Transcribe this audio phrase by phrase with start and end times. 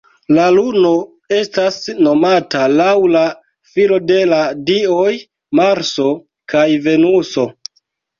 [0.35, 0.91] La luno
[1.39, 1.75] estas
[2.07, 3.21] nomata laŭ la
[3.73, 4.39] filo de la
[4.71, 5.11] dioj
[5.61, 6.07] Marso
[6.55, 7.45] kaj Venuso.